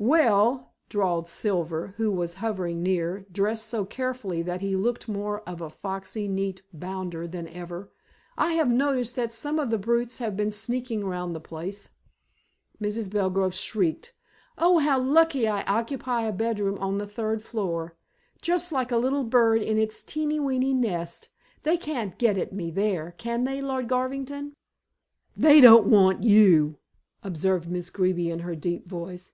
"Well," 0.00 0.74
drawled 0.88 1.28
Silver, 1.28 1.94
who 1.96 2.10
was 2.10 2.34
hovering 2.42 2.82
near, 2.82 3.24
dressed 3.30 3.66
so 3.68 3.84
carefully 3.84 4.42
that 4.42 4.60
he 4.60 4.74
looked 4.74 5.06
more 5.06 5.42
of 5.48 5.60
a 5.60 5.70
foxy, 5.70 6.26
neat 6.26 6.60
bounder 6.72 7.28
than 7.28 7.46
ever. 7.46 7.92
"I 8.36 8.54
have 8.54 8.68
noticed 8.68 9.14
that 9.14 9.30
some 9.30 9.60
of 9.60 9.70
the 9.70 9.78
brutes 9.78 10.18
have 10.18 10.36
been 10.36 10.50
sneaking 10.50 11.04
round 11.04 11.36
the 11.36 11.40
place." 11.40 11.90
Mrs. 12.82 13.08
Belgrove 13.12 13.54
shrieked. 13.54 14.12
"Oh, 14.58 14.78
how 14.78 15.00
lucky 15.00 15.46
I 15.46 15.62
occupy 15.72 16.22
a 16.24 16.32
bedroom 16.32 16.78
on 16.80 16.98
the 16.98 17.06
third 17.06 17.40
floor. 17.44 17.96
Just 18.42 18.72
like 18.72 18.90
a 18.90 18.96
little 18.98 19.22
bird 19.22 19.62
in 19.62 19.78
its 19.78 20.02
tiny 20.02 20.40
weeny 20.40 20.74
nest. 20.74 21.28
They 21.62 21.76
can't 21.76 22.18
get 22.18 22.36
at 22.36 22.52
me 22.52 22.72
there, 22.72 23.12
can 23.18 23.44
they, 23.44 23.62
Lord 23.62 23.86
Garvington?" 23.86 24.52
"They 25.36 25.60
don't 25.60 25.86
want 25.86 26.24
you," 26.24 26.78
observed 27.22 27.70
Miss 27.70 27.88
Greeby 27.88 28.32
in 28.32 28.40
her 28.40 28.56
deep 28.56 28.88
voice. 28.88 29.32